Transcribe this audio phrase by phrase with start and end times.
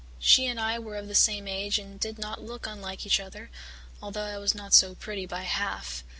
[0.17, 3.51] She and I were of the same age and did not look unlike each other,
[4.01, 6.03] although I was not so pretty by half.